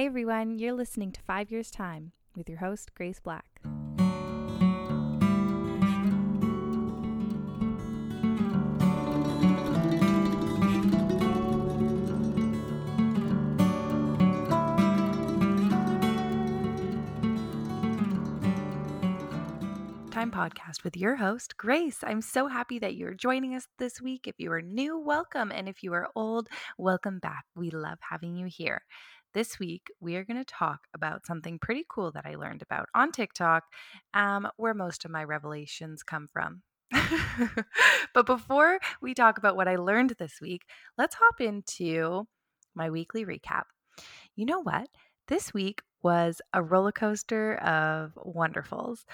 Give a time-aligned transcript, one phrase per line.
[0.00, 3.44] Hey everyone, you're listening to Five Years Time with your host, Grace Black.
[20.10, 21.98] Time podcast with your host, Grace.
[22.02, 24.26] I'm so happy that you're joining us this week.
[24.26, 25.52] If you are new, welcome.
[25.52, 26.48] And if you are old,
[26.78, 27.44] welcome back.
[27.54, 28.82] We love having you here.
[29.32, 32.88] This week, we are going to talk about something pretty cool that I learned about
[32.96, 33.62] on TikTok,
[34.12, 36.62] um, where most of my revelations come from.
[38.12, 40.62] but before we talk about what I learned this week,
[40.98, 42.26] let's hop into
[42.74, 43.64] my weekly recap.
[44.34, 44.88] You know what?
[45.28, 49.04] This week was a roller coaster of wonderfuls.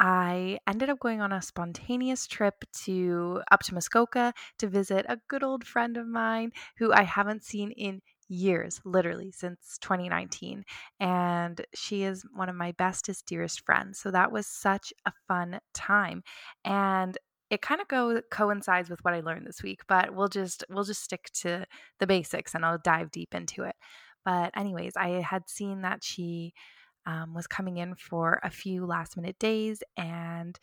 [0.00, 5.18] I ended up going on a spontaneous trip to up to Muskoka to visit a
[5.28, 10.64] good old friend of mine who I haven't seen in years, literally since 2019.
[11.00, 13.98] And she is one of my bestest, dearest friends.
[13.98, 16.22] So that was such a fun time.
[16.64, 17.16] And
[17.50, 20.84] it kind of go coincides with what I learned this week, but we'll just we'll
[20.84, 21.64] just stick to
[22.00, 23.76] the basics and I'll dive deep into it.
[24.24, 26.52] But anyways, I had seen that she
[27.06, 30.58] um, was coming in for a few last minute days and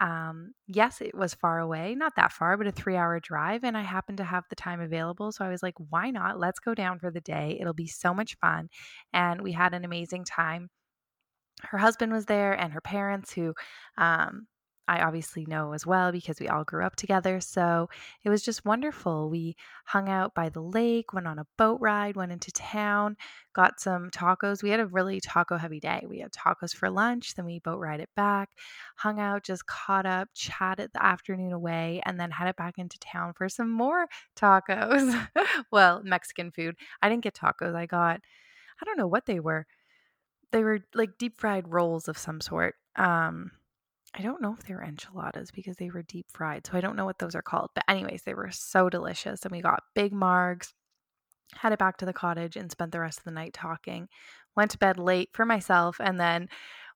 [0.00, 3.64] um, yes, it was far away, not that far, but a three hour drive.
[3.64, 5.32] And I happened to have the time available.
[5.32, 6.38] So I was like, why not?
[6.38, 7.58] Let's go down for the day.
[7.60, 8.68] It'll be so much fun.
[9.12, 10.70] And we had an amazing time.
[11.62, 13.54] Her husband was there and her parents, who
[13.96, 14.46] um,
[14.88, 17.40] I obviously know as well because we all grew up together.
[17.40, 17.90] So
[18.24, 19.28] it was just wonderful.
[19.28, 23.18] We hung out by the lake, went on a boat ride, went into town,
[23.52, 24.62] got some tacos.
[24.62, 26.06] We had a really taco heavy day.
[26.08, 28.48] We had tacos for lunch, then we boat ride it back,
[28.96, 33.34] hung out, just caught up, chatted the afternoon away, and then headed back into town
[33.34, 35.28] for some more tacos.
[35.70, 36.76] well, Mexican food.
[37.02, 37.74] I didn't get tacos.
[37.74, 38.20] I got,
[38.80, 39.66] I don't know what they were.
[40.50, 42.76] They were like deep fried rolls of some sort.
[42.96, 43.50] Um,
[44.14, 46.66] I don't know if they were enchiladas because they were deep fried.
[46.66, 47.70] So I don't know what those are called.
[47.74, 49.44] But, anyways, they were so delicious.
[49.44, 50.72] And we got big margs,
[51.54, 54.08] headed back to the cottage, and spent the rest of the night talking.
[54.56, 56.48] Went to bed late for myself and then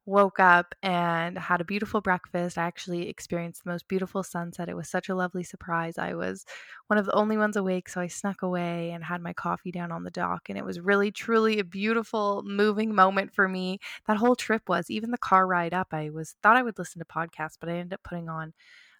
[0.04, 2.58] woke up and had a beautiful breakfast.
[2.58, 4.68] I actually experienced the most beautiful sunset.
[4.68, 5.96] It was such a lovely surprise.
[5.98, 6.44] I was
[6.88, 9.92] one of the only ones awake, so I snuck away and had my coffee down
[9.92, 10.48] on the dock.
[10.48, 13.78] And it was really, truly a beautiful, moving moment for me.
[14.06, 16.98] That whole trip was, even the car ride up, I was thought I would listen
[17.00, 18.52] to podcasts, but I ended up putting on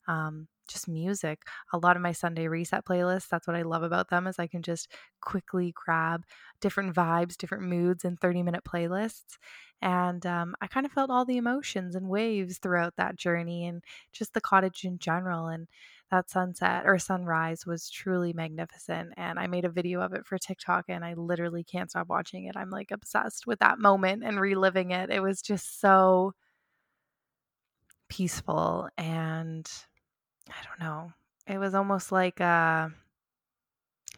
[0.07, 1.43] um, just music.
[1.73, 4.47] A lot of my Sunday reset playlists, that's what I love about them is I
[4.47, 4.89] can just
[5.21, 6.25] quickly grab
[6.61, 9.39] different vibes, different moods in 30 minute playlists.
[9.81, 13.83] And um, I kind of felt all the emotions and waves throughout that journey and
[14.13, 15.49] just the cottage in general.
[15.49, 15.67] And
[16.13, 19.15] that sunset or sunrise was truly magnificent.
[19.17, 22.45] And I made a video of it for TikTok and I literally can't stop watching
[22.45, 22.57] it.
[22.57, 25.11] I'm like obsessed with that moment and reliving it.
[25.11, 26.35] It was just so
[28.09, 29.69] peaceful and
[30.49, 31.13] I don't know.
[31.47, 32.93] It was almost like a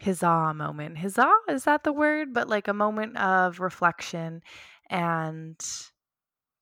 [0.03, 0.99] huzzah moment.
[0.99, 2.35] Huzzah, is that the word?
[2.35, 4.43] But like a moment of reflection
[4.91, 5.59] and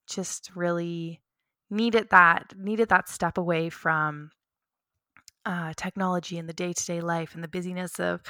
[0.07, 1.21] just really
[1.71, 4.31] needed that needed that step away from
[5.47, 8.23] uh, technology and the day-to-day life and the busyness of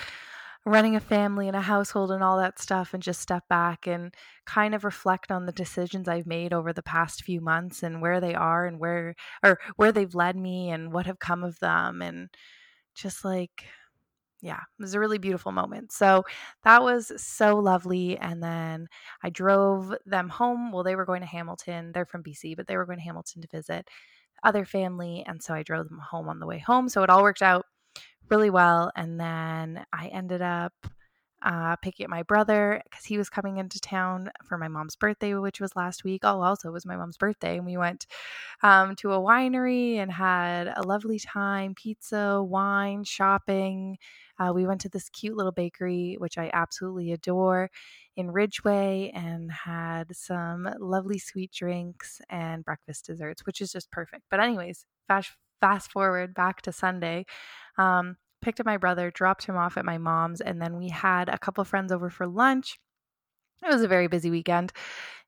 [0.64, 4.14] running a family and a household and all that stuff and just step back and
[4.46, 8.20] kind of reflect on the decisions I've made over the past few months and where
[8.20, 12.00] they are and where or where they've led me and what have come of them
[12.00, 12.28] and
[12.94, 13.64] just like
[14.42, 15.92] yeah, it was a really beautiful moment.
[15.92, 16.24] So
[16.64, 18.18] that was so lovely.
[18.18, 18.88] And then
[19.22, 20.72] I drove them home.
[20.72, 21.92] Well, they were going to Hamilton.
[21.92, 23.88] They're from BC, but they were going to Hamilton to visit
[24.42, 25.24] other family.
[25.26, 26.88] And so I drove them home on the way home.
[26.88, 27.66] So it all worked out
[28.30, 28.90] really well.
[28.96, 30.72] And then I ended up
[31.44, 35.34] uh, picking up my brother because he was coming into town for my mom's birthday,
[35.34, 36.20] which was last week.
[36.24, 38.06] Oh, also it was my mom's birthday, and we went
[38.62, 43.98] um, to a winery and had a lovely time: pizza, wine, shopping.
[44.38, 47.70] Uh, we went to this cute little bakery, which I absolutely adore,
[48.16, 54.24] in Ridgeway, and had some lovely sweet drinks and breakfast desserts, which is just perfect.
[54.30, 57.24] But anyways, fast fast forward back to Sunday.
[57.78, 61.28] Um, picked up my brother, dropped him off at my mom's, and then we had
[61.28, 62.78] a couple friends over for lunch.
[63.64, 64.72] It was a very busy weekend.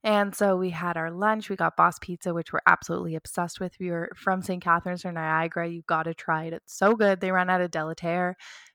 [0.03, 1.49] And so we had our lunch.
[1.49, 3.73] We got Boss Pizza, which we're absolutely obsessed with.
[3.79, 4.63] We were from St.
[4.63, 5.69] Catharines or Niagara.
[5.69, 6.53] You've got to try it.
[6.53, 7.21] It's so good.
[7.21, 8.35] They run out of Delaterre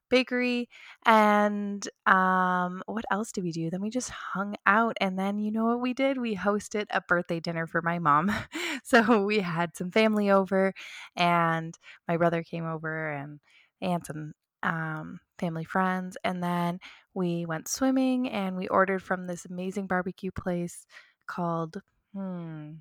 [0.10, 0.70] bakery.
[1.06, 3.70] And um, what else did we do?
[3.70, 4.98] Then we just hung out.
[5.00, 6.18] And then you know what we did?
[6.18, 8.32] We hosted a birthday dinner for my mom.
[8.84, 10.74] so we had some family over,
[11.16, 11.76] and
[12.08, 13.40] my brother came over, and
[13.82, 14.34] aunts and
[14.64, 16.18] um, family friends.
[16.24, 16.80] And then
[17.14, 20.86] we went swimming and we ordered from this amazing barbecue place
[21.28, 21.82] called
[22.14, 22.72] hmm,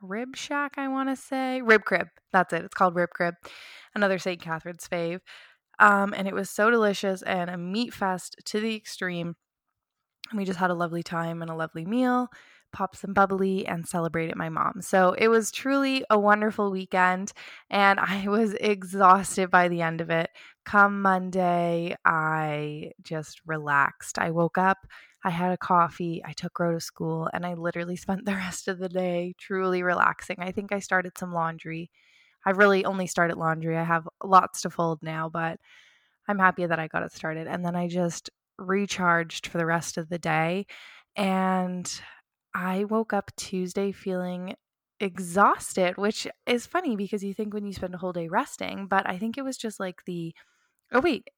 [0.00, 1.60] Rib Shack, I want to say.
[1.62, 2.08] Rib Crib.
[2.32, 2.64] That's it.
[2.64, 3.34] It's called Rib Crib.
[3.94, 4.40] Another St.
[4.40, 5.20] Catharines fave.
[5.78, 9.36] Um, and it was so delicious and a meat fest to the extreme.
[10.30, 12.28] And we just had a lovely time and a lovely meal
[12.72, 14.82] pop some bubbly, and celebrated my mom.
[14.82, 17.32] So it was truly a wonderful weekend,
[17.70, 20.30] and I was exhausted by the end of it.
[20.64, 24.18] Come Monday, I just relaxed.
[24.18, 24.78] I woke up,
[25.24, 28.68] I had a coffee, I took Ro to school, and I literally spent the rest
[28.68, 30.36] of the day truly relaxing.
[30.40, 31.90] I think I started some laundry.
[32.44, 33.76] I really only started laundry.
[33.76, 35.58] I have lots to fold now, but
[36.28, 37.46] I'm happy that I got it started.
[37.46, 40.66] And then I just recharged for the rest of the day.
[41.16, 41.90] And
[42.56, 44.54] I woke up Tuesday feeling
[44.98, 49.06] exhausted, which is funny because you think when you spend a whole day resting, but
[49.06, 50.34] I think it was just like the
[50.90, 51.28] oh wait,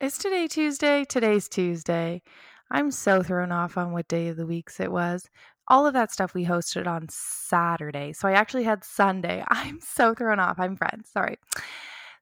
[0.00, 1.04] is today Tuesday?
[1.04, 2.22] Today's Tuesday.
[2.72, 5.30] I'm so thrown off on what day of the weeks it was.
[5.68, 8.12] All of that stuff we hosted on Saturday.
[8.12, 9.44] So I actually had Sunday.
[9.48, 10.58] I'm so thrown off.
[10.58, 11.08] I'm friends.
[11.08, 11.36] Sorry.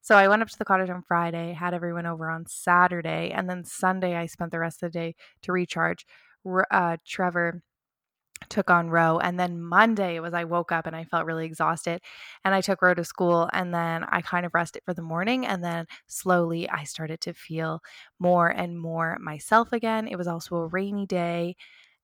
[0.02, 3.48] So I went up to the cottage on Friday, had everyone over on Saturday, and
[3.48, 6.04] then Sunday I spent the rest of the day to recharge.
[6.70, 7.62] Uh, Trevor
[8.52, 9.18] took on Ro.
[9.18, 12.00] And then Monday was I woke up and I felt really exhausted.
[12.44, 15.46] And I took Ro to school and then I kind of rested for the morning.
[15.46, 17.80] And then slowly I started to feel
[18.20, 20.06] more and more myself again.
[20.08, 21.56] It was also a rainy day.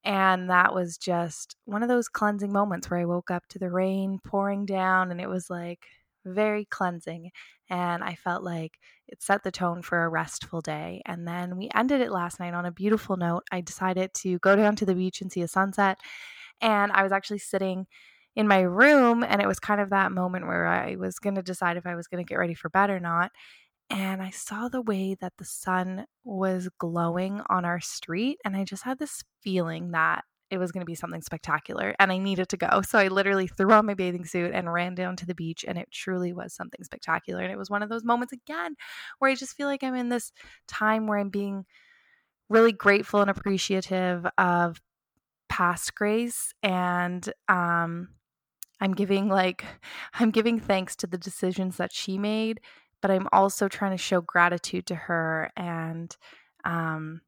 [0.04, 3.70] And that was just one of those cleansing moments where I woke up to the
[3.70, 5.86] rain pouring down and it was like
[6.24, 7.30] very cleansing.
[7.70, 8.78] And I felt like
[9.08, 11.02] it set the tone for a restful day.
[11.04, 13.44] And then we ended it last night on a beautiful note.
[13.52, 15.98] I decided to go down to the beach and see a sunset.
[16.60, 17.86] And I was actually sitting
[18.36, 21.42] in my room, and it was kind of that moment where I was going to
[21.42, 23.32] decide if I was going to get ready for bed or not.
[23.90, 28.38] And I saw the way that the sun was glowing on our street.
[28.44, 32.10] And I just had this feeling that it was going to be something spectacular and
[32.10, 32.80] I needed to go.
[32.82, 35.78] So I literally threw on my bathing suit and ran down to the beach and
[35.78, 37.42] it truly was something spectacular.
[37.42, 38.74] And it was one of those moments again
[39.18, 40.32] where I just feel like I'm in this
[40.66, 41.64] time where I'm being
[42.48, 44.80] really grateful and appreciative of
[45.58, 48.10] past grace and um
[48.80, 49.64] I'm giving like
[50.14, 52.60] I'm giving thanks to the decisions that she made,
[53.02, 56.16] but I'm also trying to show gratitude to her and
[56.64, 57.22] um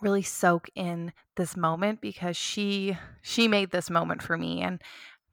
[0.00, 4.80] really soak in this moment because she she made this moment for me and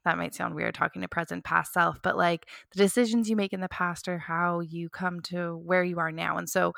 [0.04, 3.54] that might sound weird talking to present past self but like the decisions you make
[3.54, 6.74] in the past are how you come to where you are now and so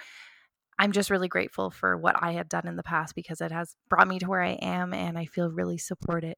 [0.80, 3.76] i'm just really grateful for what i had done in the past because it has
[3.90, 6.36] brought me to where i am and i feel really supported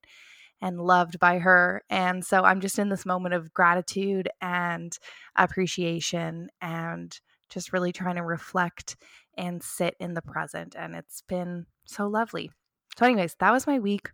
[0.63, 4.97] and loved by her and so i'm just in this moment of gratitude and
[5.37, 7.21] appreciation and
[7.51, 8.95] just really trying to reflect
[9.37, 10.75] and sit in the present.
[10.75, 12.49] And it's been so lovely.
[12.97, 14.09] So, anyways, that was my week.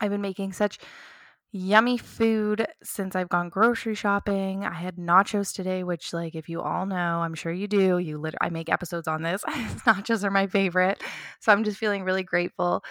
[0.00, 0.78] I've been making such
[1.54, 4.64] yummy food since I've gone grocery shopping.
[4.64, 7.98] I had nachos today, which, like, if you all know, I'm sure you do.
[7.98, 9.42] You lit- I make episodes on this.
[9.86, 11.02] nachos are my favorite,
[11.40, 12.82] so I'm just feeling really grateful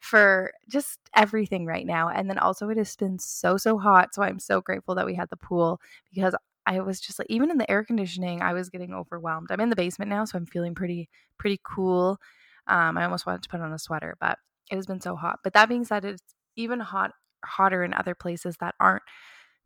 [0.00, 2.08] for just everything right now.
[2.08, 5.14] And then also, it has been so so hot, so I'm so grateful that we
[5.14, 5.80] had the pool
[6.12, 6.34] because
[6.66, 9.48] I was just like even in the air conditioning, I was getting overwhelmed.
[9.50, 11.08] I'm in the basement now, so I'm feeling pretty
[11.38, 12.18] pretty cool.
[12.66, 14.38] Um, I almost wanted to put on a sweater, but
[14.70, 15.40] it has been so hot.
[15.42, 16.22] But that being said, it's
[16.56, 17.12] even hot
[17.44, 19.02] hotter in other places that aren't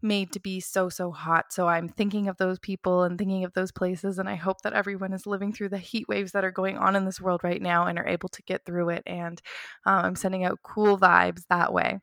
[0.03, 1.53] made to be so so hot.
[1.53, 4.75] So I'm thinking of those people and thinking of those places, and I hope that
[4.75, 7.63] everyone is living through the heat waves that are going on in this world right
[7.63, 9.03] now and are able to get through it.
[9.07, 9.41] And
[9.87, 12.01] um, I'm sending out cool vibes that way.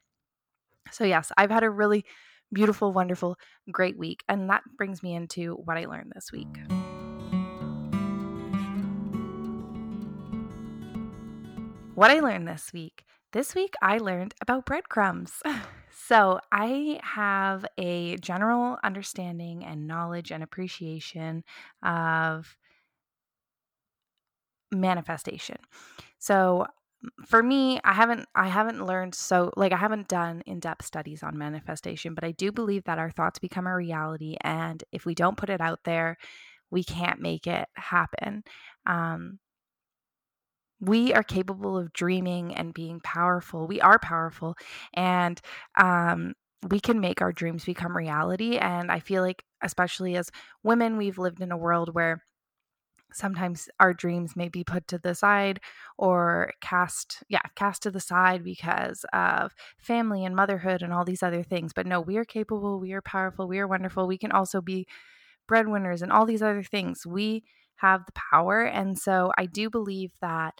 [0.91, 2.05] So yes, I've had a really
[2.51, 3.37] beautiful, wonderful,
[3.71, 4.23] great week.
[4.27, 6.47] And that brings me into what I learned this week.
[11.95, 13.03] What I learned this week.
[13.31, 15.41] This week I learned about breadcrumbs.
[16.07, 21.43] so I have a general understanding and knowledge and appreciation
[21.81, 22.57] of
[24.71, 25.57] manifestation.
[26.19, 26.65] So
[27.25, 31.35] for me i haven't i haven't learned so like i haven't done in-depth studies on
[31.35, 35.35] manifestation but i do believe that our thoughts become a reality and if we don't
[35.35, 36.15] put it out there
[36.69, 38.43] we can't make it happen
[38.85, 39.39] um,
[40.81, 43.67] we are capable of dreaming and being powerful.
[43.67, 44.55] We are powerful
[44.93, 45.39] and
[45.77, 46.33] um,
[46.69, 50.29] we can make our dreams become reality and i feel like especially as
[50.63, 52.23] women we've lived in a world where
[53.13, 55.59] sometimes our dreams may be put to the side
[55.97, 61.23] or cast yeah cast to the side because of family and motherhood and all these
[61.23, 64.31] other things but no we are capable we are powerful we are wonderful we can
[64.31, 64.87] also be
[65.47, 67.05] breadwinners and all these other things.
[67.05, 67.43] We
[67.81, 68.63] have the power.
[68.63, 70.53] And so I do believe that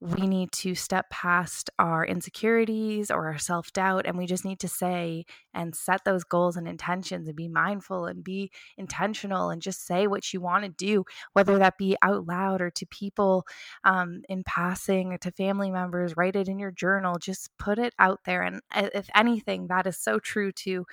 [0.00, 4.60] we need to step past our insecurities or our self doubt, and we just need
[4.60, 9.60] to say and set those goals and intentions and be mindful and be intentional and
[9.60, 13.44] just say what you want to do, whether that be out loud or to people
[13.82, 16.16] um, in passing or to family members.
[16.16, 18.42] Write it in your journal, just put it out there.
[18.42, 20.86] And uh, if anything, that is so true to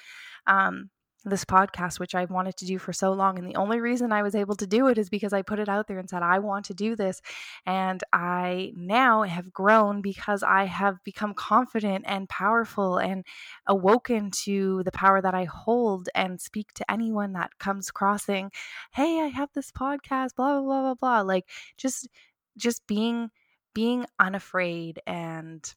[0.47, 0.89] um,
[1.25, 3.39] this podcast, which I've wanted to do for so long.
[3.39, 5.67] And the only reason I was able to do it is because I put it
[5.67, 7.21] out there and said, I want to do this.
[7.65, 13.25] And I now have grown because I have become confident and powerful and
[13.65, 18.51] awoken to the power that I hold and speak to anyone that comes crossing,
[18.91, 21.21] hey, I have this podcast, blah, blah, blah, blah, blah.
[21.21, 22.07] Like just
[22.57, 23.29] just being
[23.73, 25.73] being unafraid and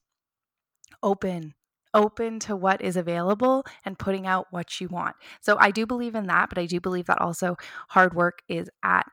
[1.03, 1.55] open
[1.99, 5.17] open to what is available and putting out what you want.
[5.41, 7.57] So I do believe in that, but I do believe that also
[7.89, 9.07] hard work is at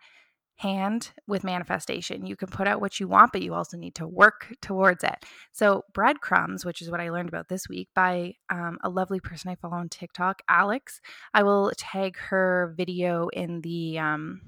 [0.58, 2.26] hand with manifestation.
[2.26, 5.26] You can put out what you want, but you also need to work towards it.
[5.52, 9.50] So, breadcrumbs, which is what I learned about this week by um, a lovely person
[9.52, 11.02] I follow on TikTok, Alex.
[11.34, 14.42] I will tag her video in the um,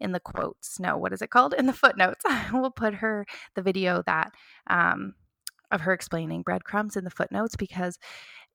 [0.00, 0.78] in the quotes.
[0.78, 1.54] No, what is it called?
[1.54, 2.22] In the footnotes.
[2.26, 4.32] I will put her the video that
[4.66, 5.14] um,
[5.70, 7.98] of her explaining breadcrumbs in the footnotes because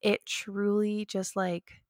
[0.01, 1.82] it truly just like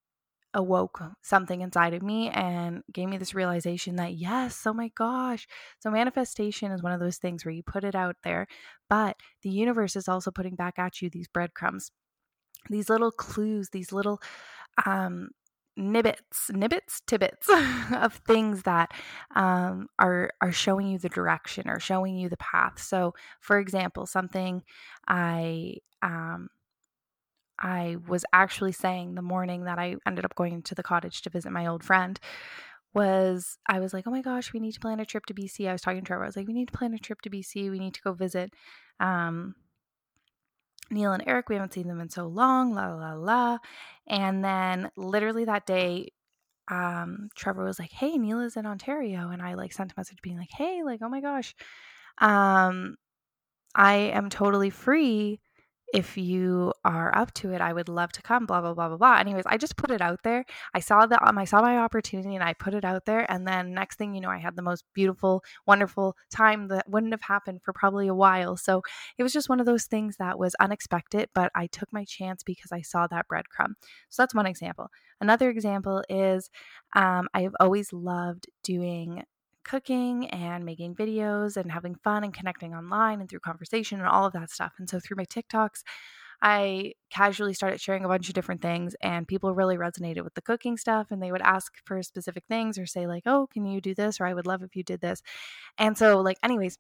[0.54, 5.48] awoke something inside of me and gave me this realization that yes, oh my gosh.
[5.80, 8.48] So manifestation is one of those things where you put it out there,
[8.90, 11.92] but the universe is also putting back at you these breadcrumbs,
[12.70, 14.22] these little clues, these little
[14.86, 15.32] um
[15.80, 17.50] nibbits, nibbits, tibbits
[18.04, 18.92] of things that
[19.36, 22.82] um, are are showing you the direction or showing you the path.
[22.82, 24.64] So, for example, something
[25.08, 26.50] I um,
[27.58, 31.30] I was actually saying the morning that I ended up going to the cottage to
[31.30, 32.20] visit my old friend
[32.94, 35.68] was I was like, oh my gosh, we need to plan a trip to BC.
[35.68, 36.24] I was talking to Trevor.
[36.24, 37.70] I was like, we need to plan a trip to BC.
[37.70, 38.54] We need to go visit
[39.00, 39.56] um,
[40.92, 43.58] Neil and Eric, we haven't seen them in so long, la la la.
[44.08, 46.12] And then literally that day,
[46.70, 49.30] um, Trevor was like, Hey, Neil is in Ontario.
[49.30, 51.56] And I like sent a message being like, Hey, like, oh my gosh.
[52.20, 52.96] Um,
[53.76, 55.40] I am totally free
[55.94, 58.98] if you are up to it, I would love to come, blah, blah, blah, blah,
[58.98, 59.18] blah.
[59.18, 60.46] Anyways, I just put it out there.
[60.74, 63.30] I saw the um, I saw my opportunity and I put it out there.
[63.32, 67.14] And then next thing you know, I had the most beautiful, wonderful time that wouldn't
[67.14, 68.56] have happened for probably a while.
[68.56, 68.84] So
[69.18, 72.44] it was just one of those things that was unexpected, but I took my chance
[72.44, 73.74] because I saw that breadcrumb.
[74.10, 74.90] So that's one example.
[75.22, 76.50] Another example is
[76.94, 79.24] um, I have always loved doing
[79.70, 84.26] cooking and making videos and having fun and connecting online and through conversation and all
[84.26, 84.74] of that stuff.
[84.80, 85.84] And so through my TikToks,
[86.42, 90.42] I casually started sharing a bunch of different things, and people really resonated with the
[90.42, 91.08] cooking stuff.
[91.12, 94.22] And they would ask for specific things or say, like, oh, can you do this?
[94.22, 95.22] Or I would love if you did this.
[95.78, 96.78] And so, like, anyways,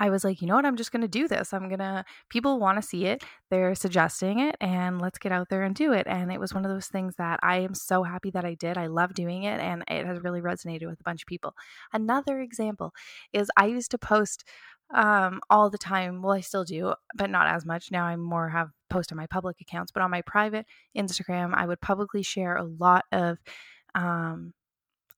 [0.00, 0.64] I was like, you know what?
[0.64, 1.52] I'm just going to do this.
[1.52, 3.22] I'm going to, people want to see it.
[3.50, 6.06] They're suggesting it, and let's get out there and do it.
[6.06, 8.78] And it was one of those things that I am so happy that I did.
[8.78, 11.54] I love doing it, and it has really resonated with a bunch of people.
[11.92, 12.92] Another example
[13.34, 14.44] is I used to post
[14.94, 16.22] um, all the time.
[16.22, 17.90] Well, I still do, but not as much.
[17.90, 20.66] Now I more have post on my public accounts, but on my private
[20.96, 23.38] Instagram, I would publicly share a lot of
[23.94, 24.54] um,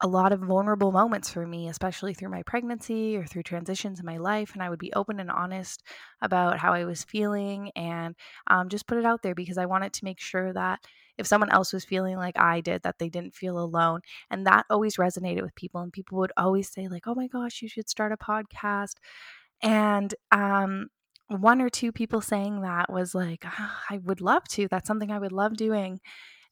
[0.03, 4.07] a lot of vulnerable moments for me, especially through my pregnancy or through transitions in
[4.07, 4.53] my life.
[4.53, 5.83] And I would be open and honest
[6.21, 8.17] about how I was feeling and
[8.49, 10.81] um, just put it out there because I wanted to make sure that
[11.19, 14.01] if someone else was feeling like I did, that they didn't feel alone.
[14.31, 15.81] And that always resonated with people.
[15.81, 18.95] And people would always say, like, oh my gosh, you should start a podcast.
[19.63, 20.89] And um,
[21.29, 24.69] one or two people saying that was like, oh, I would love to.
[24.69, 26.01] That's something I would love doing.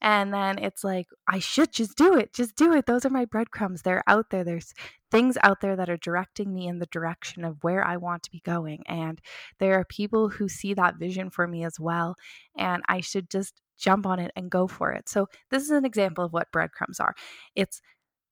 [0.01, 2.33] And then it's like, I should just do it.
[2.33, 2.85] Just do it.
[2.85, 3.81] Those are my breadcrumbs.
[3.81, 4.43] They're out there.
[4.43, 4.73] There's
[5.11, 8.31] things out there that are directing me in the direction of where I want to
[8.31, 8.83] be going.
[8.87, 9.21] And
[9.59, 12.15] there are people who see that vision for me as well.
[12.57, 15.09] And I should just jump on it and go for it.
[15.09, 17.15] So, this is an example of what breadcrumbs are
[17.55, 17.81] it's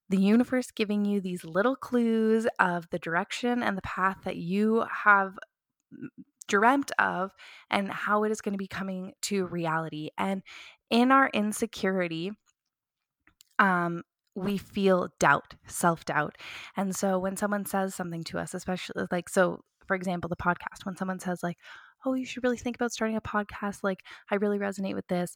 [0.10, 4.84] the universe giving you these little clues of the direction and the path that you
[5.04, 5.38] have
[6.48, 7.32] dreamt of
[7.70, 10.10] and how it is going to be coming to reality.
[10.18, 10.42] And
[10.90, 12.32] in our insecurity,
[13.58, 14.04] um,
[14.36, 16.38] we feel doubt, self doubt.
[16.78, 20.86] And so when someone says something to us, especially like, so for example, the podcast,
[20.86, 21.58] when someone says, like,
[22.06, 25.36] oh, you should really think about starting a podcast, like, I really resonate with this,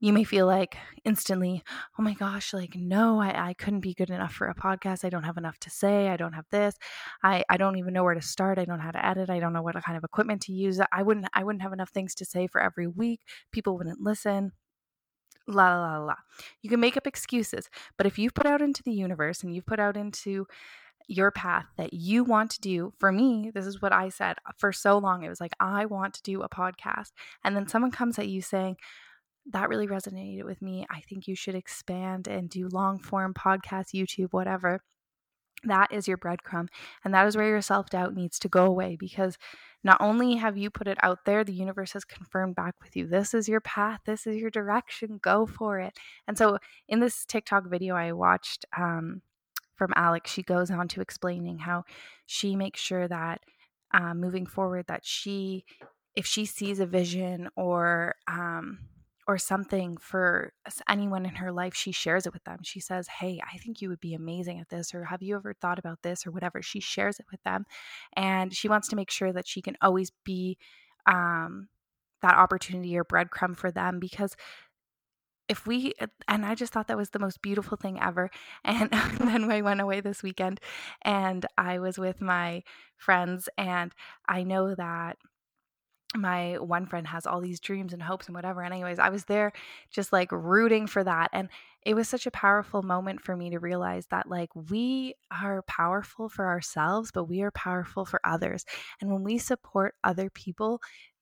[0.00, 1.62] you may feel like instantly,
[1.98, 5.04] oh my gosh, like, no, I, I couldn't be good enough for a podcast.
[5.04, 6.08] I don't have enough to say.
[6.08, 6.74] I don't have this.
[7.22, 8.58] I, I don't even know where to start.
[8.58, 9.30] I don't know how to edit.
[9.30, 10.78] I don't know what kind of equipment to use.
[10.92, 13.20] I wouldn't I wouldn't have enough things to say for every week.
[13.50, 14.52] People wouldn't listen.
[15.46, 16.14] La la la la.
[16.62, 19.66] You can make up excuses, but if you've put out into the universe and you've
[19.66, 20.46] put out into
[21.06, 22.92] your path that you want to do.
[22.98, 25.22] For me, this is what I said uh, for so long.
[25.22, 27.12] It was like, I want to do a podcast.
[27.44, 28.76] And then someone comes at you saying,
[29.52, 30.86] that really resonated with me.
[30.88, 34.82] I think you should expand and do long form podcasts, YouTube, whatever.
[35.64, 36.68] That is your breadcrumb.
[37.04, 39.38] And that is where your self doubt needs to go away because
[39.82, 43.06] not only have you put it out there, the universe has confirmed back with you
[43.06, 45.98] this is your path, this is your direction, go for it.
[46.26, 49.22] And so in this TikTok video I watched, um,
[49.76, 51.84] from Alex, she goes on to explaining how
[52.26, 53.40] she makes sure that
[53.92, 55.64] um, moving forward, that she,
[56.14, 58.78] if she sees a vision or um,
[59.26, 60.52] or something for
[60.88, 62.58] anyone in her life, she shares it with them.
[62.62, 65.54] She says, Hey, I think you would be amazing at this, or have you ever
[65.54, 66.62] thought about this, or whatever.
[66.62, 67.64] She shares it with them.
[68.14, 70.58] And she wants to make sure that she can always be
[71.06, 71.68] um,
[72.22, 74.34] that opportunity or breadcrumb for them because
[75.48, 78.30] if we uh, and I just thought that was the most beautiful thing ever.
[78.64, 78.90] And
[79.20, 80.60] then we went away this weekend
[81.02, 82.62] and I was with my
[82.96, 83.92] friends and
[84.28, 85.18] I know that
[86.14, 88.62] my one friend has all these dreams and hopes and whatever.
[88.62, 89.52] And anyways, I was there
[89.90, 91.30] just like rooting for that.
[91.32, 91.48] And
[91.84, 96.28] it was such a powerful moment for me to realize that like we are powerful
[96.28, 98.64] for ourselves, but we are powerful for others.
[99.00, 100.80] And when we support other people,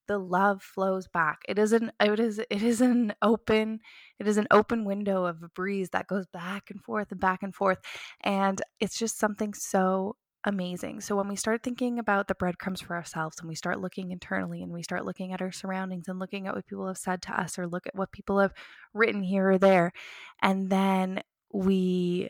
[0.08, 1.40] the love flows back.
[1.48, 3.80] It is an it is it is an open
[4.18, 7.42] it is an open window of a breeze that goes back and forth and back
[7.42, 7.78] and forth
[8.22, 11.00] and it's just something so amazing.
[11.00, 14.62] So when we start thinking about the breadcrumbs for ourselves and we start looking internally
[14.62, 17.40] and we start looking at our surroundings and looking at what people have said to
[17.40, 18.52] us or look at what people have
[18.92, 19.92] written here or there
[20.40, 21.22] and then
[21.52, 22.28] we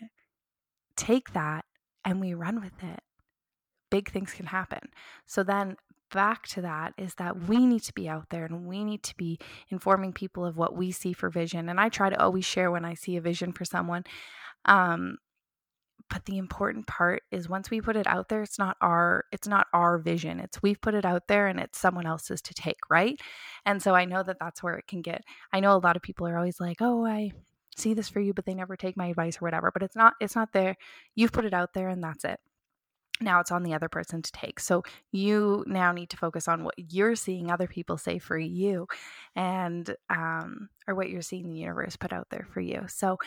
[0.97, 1.65] take that
[2.05, 3.01] and we run with it
[3.93, 4.81] big things can happen.
[5.27, 5.77] So then
[6.11, 9.17] back to that is that we need to be out there and we need to
[9.17, 9.39] be
[9.69, 11.69] informing people of what we see for vision.
[11.69, 14.05] And I try to always share when I see a vision for someone.
[14.65, 15.19] Um,
[16.13, 19.49] but the important part is once we put it out there it's not our it's
[19.49, 22.79] not our vision it's we've put it out there and it's someone else's to take
[22.91, 23.19] right
[23.65, 26.03] and so i know that that's where it can get i know a lot of
[26.03, 27.33] people are always like oh i
[27.77, 30.13] see this for you but they never take my advice or whatever but it's not
[30.21, 30.77] it's not there
[31.15, 32.39] you've put it out there and that's it
[33.23, 34.61] now it's on the other person to take.
[34.61, 38.89] So you now need to focus on what you're seeing other people say for you
[39.37, 42.85] and um or what you're seeing the universe put out there for you.
[42.89, 43.19] So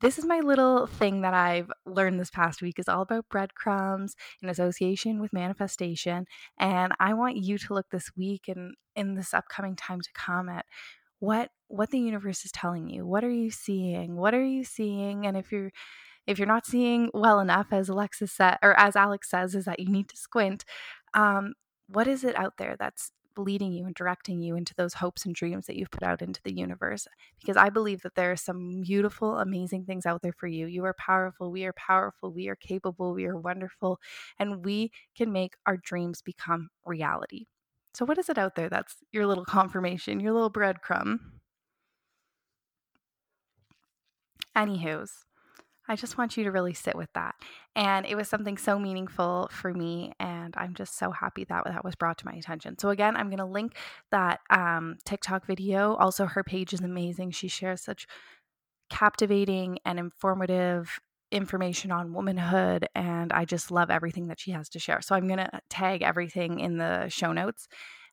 [0.00, 4.14] this is my little thing that I've learned this past week is all about breadcrumbs
[4.42, 6.26] in association with manifestation.
[6.58, 10.48] And I want you to look this week and in this upcoming time to come
[10.48, 10.66] at
[11.18, 13.06] what what the universe is telling you.
[13.06, 14.16] What are you seeing?
[14.16, 15.26] What are you seeing?
[15.26, 15.72] And if you're
[16.26, 19.80] if you're not seeing well enough, as Alexis said, or as Alex says, is that
[19.80, 20.64] you need to squint.
[21.14, 21.54] Um,
[21.88, 25.34] what is it out there that's leading you and directing you into those hopes and
[25.34, 27.06] dreams that you've put out into the universe?
[27.40, 30.66] Because I believe that there are some beautiful, amazing things out there for you.
[30.66, 31.50] You are powerful.
[31.50, 32.32] We are powerful.
[32.32, 33.14] We are capable.
[33.14, 34.00] We are wonderful.
[34.38, 37.46] And we can make our dreams become reality.
[37.94, 41.18] So, what is it out there that's your little confirmation, your little breadcrumb?
[44.56, 45.24] Anywho's,
[45.88, 47.34] I just want you to really sit with that.
[47.74, 50.12] And it was something so meaningful for me.
[50.20, 52.78] And I'm just so happy that that was brought to my attention.
[52.78, 53.76] So, again, I'm going to link
[54.10, 55.94] that um, TikTok video.
[55.94, 57.30] Also, her page is amazing.
[57.30, 58.06] She shares such
[58.90, 62.86] captivating and informative information on womanhood.
[62.94, 65.00] And I just love everything that she has to share.
[65.00, 67.66] So, I'm going to tag everything in the show notes.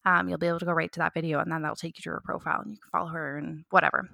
[0.06, 2.04] Um, you'll be able to go right to that video and then that'll take you
[2.04, 4.08] to her profile and you can follow her and whatever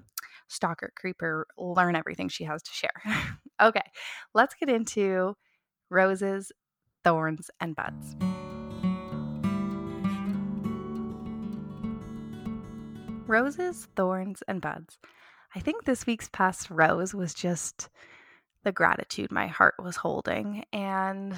[0.52, 3.02] stalker, creeper, learn everything she has to share.
[3.62, 3.82] okay,
[4.34, 5.34] let's get into
[5.90, 6.52] roses,
[7.04, 8.16] thorns, and buds.
[13.26, 14.98] Roses, thorns, and buds.
[15.54, 17.88] I think this week's past rose was just
[18.64, 20.64] the gratitude my heart was holding.
[20.72, 21.34] And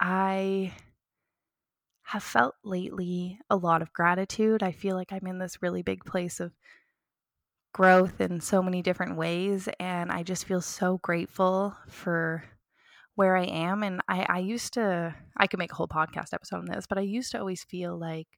[0.00, 0.72] I
[2.02, 4.62] have felt lately a lot of gratitude.
[4.62, 6.52] I feel like I'm in this really big place of
[7.72, 9.68] growth in so many different ways.
[9.78, 12.44] And I just feel so grateful for
[13.14, 13.82] where I am.
[13.82, 16.98] And I, I used to, I could make a whole podcast episode on this, but
[16.98, 18.28] I used to always feel like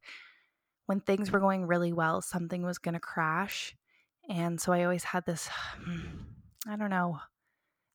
[0.86, 3.76] when things were going really well, something was going to crash.
[4.28, 5.48] And so I always had this,
[6.66, 7.18] I don't know,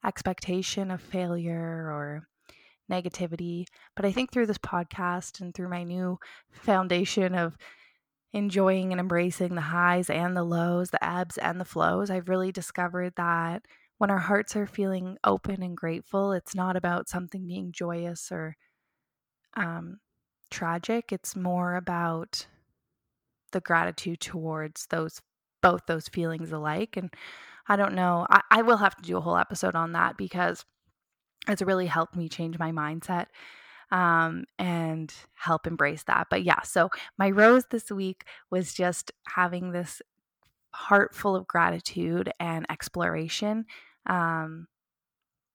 [0.05, 2.27] expectation of failure or
[2.91, 3.65] negativity.
[3.95, 6.19] But I think through this podcast and through my new
[6.51, 7.57] foundation of
[8.35, 12.51] enjoying and embracing the highs and the lows, the ebbs and the flows, I've really
[12.51, 13.63] discovered that
[13.97, 18.57] when our hearts are feeling open and grateful, it's not about something being joyous or
[19.55, 19.99] um,
[20.51, 21.13] tragic.
[21.13, 22.45] It's more about
[23.53, 25.21] the gratitude towards those
[25.61, 26.97] both those feelings alike.
[26.97, 27.11] And
[27.69, 30.65] I don't know, I, I will have to do a whole episode on that because
[31.47, 33.27] it's really helped me change my mindset
[33.91, 36.27] um, and help embrace that.
[36.29, 40.01] But yeah, so my rose this week was just having this
[40.71, 43.65] heart full of gratitude and exploration.
[44.05, 44.67] Um,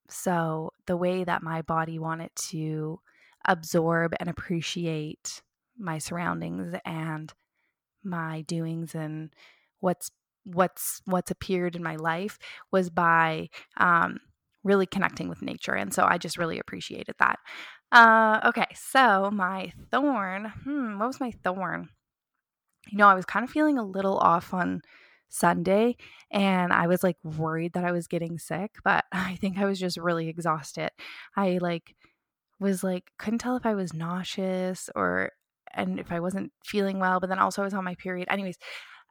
[0.09, 2.99] so the way that my body wanted to
[3.45, 5.41] absorb and appreciate
[5.77, 7.33] my surroundings and
[8.03, 9.33] my doings and
[9.79, 10.11] what's
[10.43, 12.37] what's what's appeared in my life
[12.71, 14.19] was by um,
[14.63, 17.39] really connecting with nature and so i just really appreciated that
[17.91, 21.89] uh, okay so my thorn hmm what was my thorn
[22.89, 24.81] you know i was kind of feeling a little off on
[25.29, 25.95] sunday
[26.31, 29.79] and i was like worried that i was getting sick but i think i was
[29.79, 30.89] just really exhausted
[31.35, 31.95] i like
[32.59, 35.31] was like couldn't tell if i was nauseous or
[35.73, 38.27] and if I wasn't feeling well, but then also I was on my period.
[38.29, 38.57] Anyways,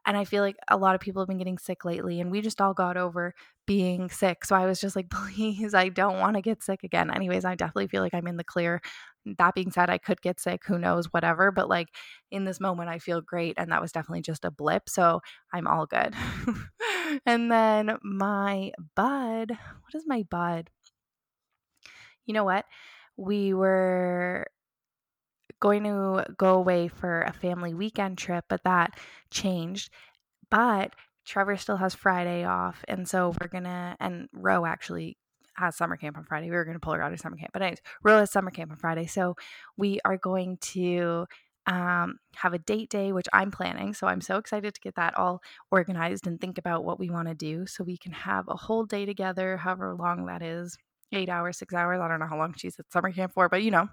[0.05, 2.41] and I feel like a lot of people have been getting sick lately, and we
[2.41, 3.33] just all got over
[3.67, 4.45] being sick.
[4.45, 7.13] So I was just like, please, I don't want to get sick again.
[7.13, 8.81] Anyways, I definitely feel like I'm in the clear.
[9.37, 11.51] That being said, I could get sick, who knows, whatever.
[11.51, 11.89] But like
[12.31, 13.53] in this moment, I feel great.
[13.57, 14.89] And that was definitely just a blip.
[14.89, 15.21] So
[15.53, 16.15] I'm all good.
[17.25, 20.71] and then my bud, what is my bud?
[22.25, 22.65] You know what?
[23.15, 24.47] We were
[25.61, 29.89] going to go away for a family weekend trip, but that changed.
[30.49, 30.93] But
[31.25, 35.17] Trevor still has Friday off, and so we're gonna and Ro actually
[35.55, 36.49] has summer camp on Friday.
[36.49, 38.71] We were gonna pull her out of summer camp, but anyways, Ro has summer camp
[38.71, 39.35] on Friday, so
[39.77, 41.25] we are going to
[41.67, 43.93] um, have a date day, which I'm planning.
[43.93, 47.27] So I'm so excited to get that all organized and think about what we want
[47.27, 50.77] to do, so we can have a whole day together, however long that is,
[51.13, 51.99] eight hours, six hours.
[52.01, 53.87] I don't know how long she's at summer camp for, but you know,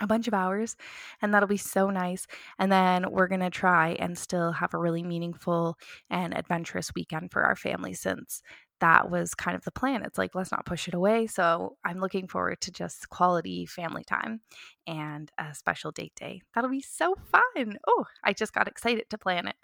[0.00, 0.76] a bunch of hours
[1.20, 2.26] and that'll be so nice
[2.58, 5.76] and then we're going to try and still have a really meaningful
[6.10, 8.42] and adventurous weekend for our family since
[8.80, 10.02] that was kind of the plan.
[10.02, 11.28] It's like let's not push it away.
[11.28, 14.40] So i'm looking forward to just quality family time
[14.86, 16.42] and a special date day.
[16.54, 17.78] That'll be so fun!
[17.86, 19.56] Oh i just got excited to plan it.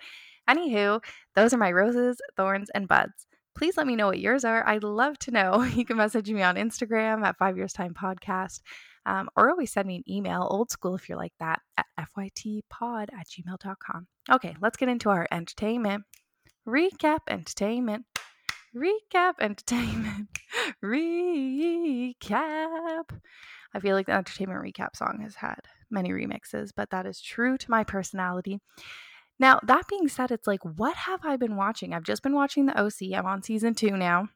[0.49, 1.03] Anywho
[1.35, 3.27] those are my roses thorns and buds.
[3.57, 4.64] Please let me know what yours are.
[4.69, 5.62] I'd love to know.
[5.75, 8.61] You can message me on instagram at five years time podcast
[9.09, 13.07] um, or always send me an email, old school if you're like that, at fytpod
[13.11, 14.07] at gmail.com.
[14.31, 16.05] Okay, let's get into our entertainment.
[16.68, 18.05] Recap entertainment.
[18.77, 20.29] Recap entertainment.
[20.85, 22.18] recap.
[23.75, 27.57] I feel like the entertainment recap song has had many remixes, but that is true
[27.57, 28.61] to my personality.
[29.40, 31.94] Now, that being said, it's like, what have I been watching?
[31.94, 33.14] I've just been watching the OC.
[33.16, 34.29] I'm on season two now.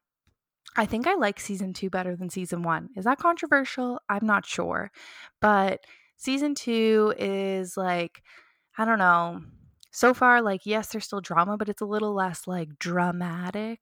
[0.76, 2.88] I think I like season two better than season one.
[2.96, 4.00] Is that controversial?
[4.08, 4.90] I'm not sure.
[5.40, 5.80] But
[6.16, 8.22] season two is like,
[8.78, 9.42] I don't know.
[9.90, 13.80] So far, like, yes, there's still drama, but it's a little less like dramatic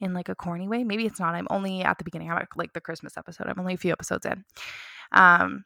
[0.00, 0.84] in like a corny way.
[0.84, 1.34] Maybe it's not.
[1.34, 2.30] I'm only at the beginning.
[2.30, 3.48] I'm like the Christmas episode.
[3.48, 4.44] I'm only a few episodes in.
[5.10, 5.64] Um,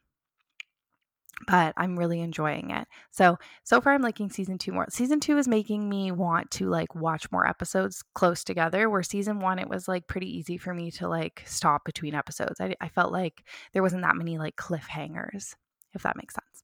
[1.45, 2.87] but I'm really enjoying it.
[3.11, 4.87] So, so far I'm liking season 2 more.
[4.89, 9.39] Season 2 is making me want to like watch more episodes close together where season
[9.39, 12.59] 1 it was like pretty easy for me to like stop between episodes.
[12.59, 15.53] I I felt like there wasn't that many like cliffhangers
[15.93, 16.63] if that makes sense.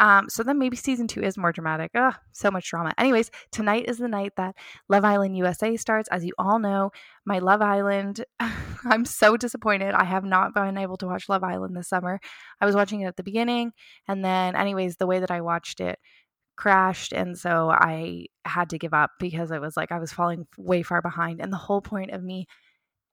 [0.00, 1.90] Um, so then maybe season two is more dramatic.
[1.94, 2.92] Ugh, so much drama.
[2.96, 4.56] Anyways, tonight is the night that
[4.88, 6.08] Love Island USA starts.
[6.08, 6.90] As you all know,
[7.26, 8.24] my Love Island,
[8.84, 9.92] I'm so disappointed.
[9.92, 12.18] I have not been able to watch Love Island this summer.
[12.62, 13.72] I was watching it at the beginning,
[14.08, 15.98] and then, anyways, the way that I watched it,
[16.56, 20.46] crashed and so I had to give up because it was like I was falling
[20.58, 22.46] way far behind and the whole point of me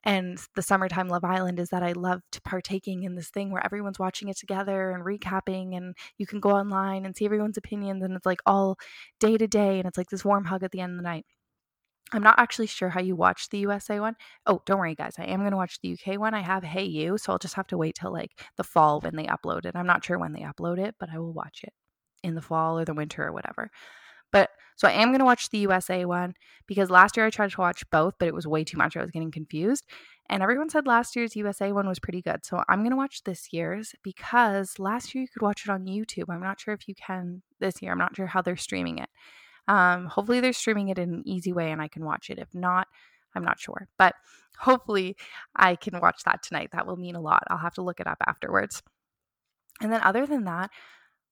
[0.07, 3.99] and the summertime love island is that i loved partaking in this thing where everyone's
[3.99, 8.15] watching it together and recapping and you can go online and see everyone's opinions and
[8.15, 8.77] it's like all
[9.19, 11.25] day to day and it's like this warm hug at the end of the night.
[12.13, 14.15] I'm not actually sure how you watch the usa one.
[14.45, 16.33] Oh, don't worry guys i am going to watch the uk one.
[16.33, 19.25] I have Hayu so i'll just have to wait till like the fall when they
[19.25, 19.75] upload it.
[19.75, 21.73] I'm not sure when they upload it but i will watch it
[22.23, 23.69] in the fall or the winter or whatever.
[24.31, 26.35] But so I am going to watch the USA one
[26.67, 28.95] because last year I tried to watch both, but it was way too much.
[28.95, 29.85] I was getting confused.
[30.29, 32.45] And everyone said last year's USA one was pretty good.
[32.45, 35.85] So I'm going to watch this year's because last year you could watch it on
[35.85, 36.25] YouTube.
[36.29, 37.91] I'm not sure if you can this year.
[37.91, 39.09] I'm not sure how they're streaming it.
[39.67, 42.37] Um, hopefully they're streaming it in an easy way and I can watch it.
[42.37, 42.87] If not,
[43.35, 43.87] I'm not sure.
[43.97, 44.13] But
[44.59, 45.17] hopefully
[45.55, 46.69] I can watch that tonight.
[46.73, 47.43] That will mean a lot.
[47.47, 48.83] I'll have to look it up afterwards.
[49.81, 50.69] And then other than that,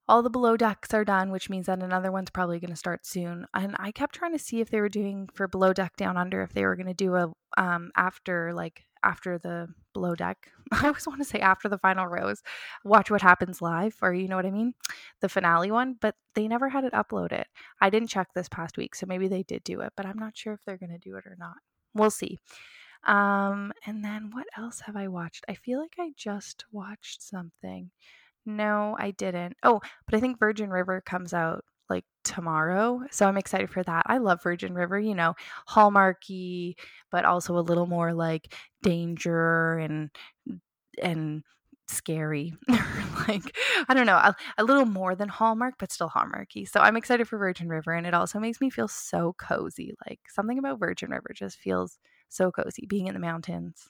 [0.07, 3.05] all the below decks are done, which means that another one's probably going to start
[3.05, 3.47] soon.
[3.53, 6.41] And I kept trying to see if they were doing for below deck down under
[6.41, 10.49] if they were going to do a um after like after the below deck.
[10.71, 12.41] I always want to say after the final rose,
[12.83, 14.73] watch what happens live, or you know what I mean?
[15.21, 17.45] The finale one, but they never had it uploaded.
[17.79, 20.35] I didn't check this past week, so maybe they did do it, but I'm not
[20.35, 21.57] sure if they're going to do it or not.
[21.93, 22.39] We'll see.
[23.05, 25.45] Um, and then what else have I watched?
[25.47, 27.91] I feel like I just watched something.
[28.45, 29.55] No, I didn't.
[29.63, 33.01] Oh, but I think Virgin River comes out like tomorrow.
[33.11, 34.03] So I'm excited for that.
[34.07, 35.35] I love Virgin River, you know,
[35.69, 36.75] hallmarky,
[37.11, 38.53] but also a little more like
[38.83, 40.09] danger and
[41.01, 41.43] and
[41.87, 42.51] scary
[43.27, 43.55] like
[43.87, 47.27] i don't know a, a, little more than hallmark but still hallmarky so i'm excited
[47.27, 51.11] for virgin river and it also makes me feel so cozy like something about virgin
[51.11, 53.87] river just feels so cozy being in the mountains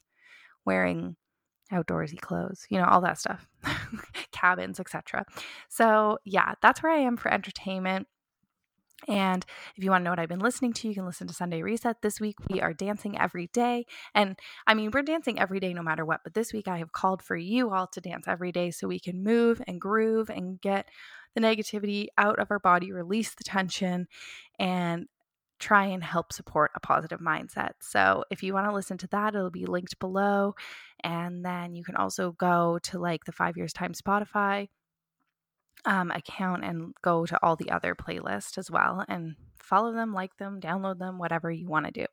[0.66, 1.16] wearing
[1.72, 3.48] outdoorsy clothes, you know, all that stuff,
[4.36, 5.26] cabins, etc.
[5.70, 8.08] So, yeah, that's where I am for entertainment.
[9.08, 9.46] And
[9.76, 11.62] if you want to know what I've been listening to, you can listen to Sunday
[11.62, 12.02] Reset.
[12.02, 13.86] This week we are dancing every day.
[14.14, 16.92] And I mean, we're dancing every day no matter what, but this week I have
[16.92, 20.60] called for you all to dance every day so we can move and groove and
[20.60, 20.90] get
[21.36, 24.08] the negativity out of our body, release the tension,
[24.58, 25.08] and
[25.60, 27.72] try and help support a positive mindset.
[27.82, 30.56] So if you want to listen to that, it'll be linked below.
[31.04, 34.68] And then you can also go to like the five years time Spotify
[35.86, 40.36] um, account and go to all the other playlists as well and follow them, like
[40.38, 42.06] them, download them, whatever you want to do.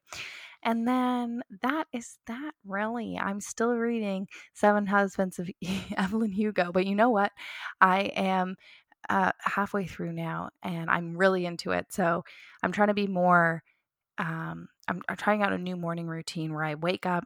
[0.63, 3.19] And then that is that really.
[3.19, 5.51] I'm still reading Seven Husbands of
[5.97, 7.33] Evelyn Hugo, but you know what?
[7.81, 8.57] I am
[9.09, 11.87] uh, halfway through now and I'm really into it.
[11.91, 12.25] So
[12.63, 13.63] I'm trying to be more,
[14.19, 17.25] um, I'm, I'm trying out a new morning routine where I wake up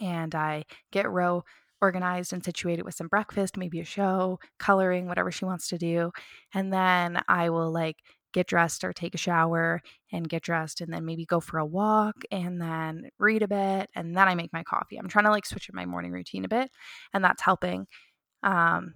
[0.00, 1.44] and I get Ro
[1.80, 6.10] organized and situated with some breakfast, maybe a show, coloring, whatever she wants to do.
[6.54, 7.96] And then I will like
[8.32, 9.80] get dressed or take a shower
[10.12, 13.88] and get dressed and then maybe go for a walk and then read a bit
[13.94, 14.96] and then I make my coffee.
[14.96, 16.70] I'm trying to like switch up my morning routine a bit
[17.12, 17.86] and that's helping.
[18.42, 18.94] Um,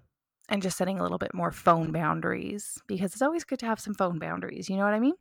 [0.48, 3.80] and just setting a little bit more phone boundaries because it's always good to have
[3.80, 4.68] some phone boundaries.
[4.68, 5.14] You know what I mean?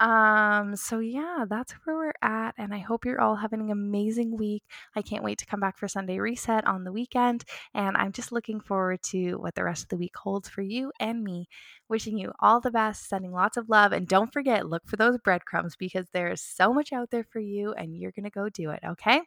[0.00, 2.54] Um, so yeah, that's where we're at.
[2.58, 4.64] And I hope you're all having an amazing week.
[4.96, 7.44] I can't wait to come back for Sunday reset on the weekend.
[7.74, 10.90] And I'm just looking forward to what the rest of the week holds for you
[10.98, 11.46] and me.
[11.88, 13.92] Wishing you all the best, sending lots of love.
[13.92, 17.40] And don't forget, look for those breadcrumbs because there is so much out there for
[17.40, 18.80] you and you're going to go do it.
[18.84, 19.20] Okay.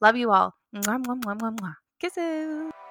[0.00, 0.54] Love you all.
[0.74, 1.74] Mwah, mwah, mwah, mwah, mwah.
[2.00, 2.87] Kisses.